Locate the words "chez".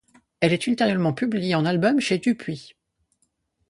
1.99-2.17